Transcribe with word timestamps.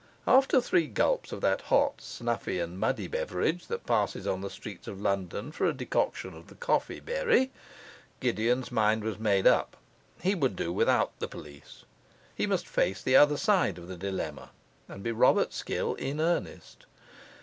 After 0.25 0.59
three 0.59 0.87
gulps 0.87 1.31
of 1.31 1.41
that 1.41 1.61
hot, 1.61 2.01
snuffy, 2.01 2.57
and 2.57 2.79
muddy 2.79 3.07
beverage, 3.07 3.67
that 3.67 3.85
passes 3.85 4.25
on 4.25 4.41
the 4.41 4.49
streets 4.49 4.87
of 4.87 4.99
London 4.99 5.51
for 5.51 5.67
a 5.67 5.73
decoction 5.75 6.33
of 6.33 6.47
the 6.47 6.55
coffee 6.55 6.99
berry, 6.99 7.51
Gideon's 8.19 8.71
mind 8.71 9.03
was 9.03 9.19
made 9.19 9.45
up. 9.45 9.77
He 10.19 10.33
would 10.33 10.55
do 10.55 10.73
without 10.73 11.11
the 11.19 11.27
police. 11.27 11.83
He 12.33 12.47
must 12.47 12.67
face 12.67 13.03
the 13.03 13.15
other 13.15 13.37
side 13.37 13.77
of 13.77 13.87
the 13.87 13.95
dilemma, 13.95 14.49
and 14.89 15.03
be 15.03 15.11
Robert 15.11 15.53
Skill 15.53 15.93
in 15.93 16.19
earnest. 16.19 16.87